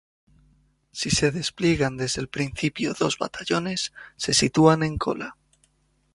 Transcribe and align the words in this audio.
Si 0.91 1.11
se 1.11 1.29
despliegan 1.29 1.95
desde 1.95 2.21
el 2.21 2.27
principio 2.27 2.95
dos 2.97 3.19
batallones, 3.19 3.93
se 4.17 4.33
sitúan 4.33 4.81
en 4.81 4.97
cola. 4.97 5.37